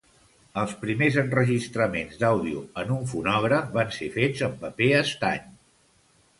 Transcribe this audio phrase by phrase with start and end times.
[0.61, 5.49] Els primers enregistraments d'àudio en un fonògraf van ser fets en paper estany.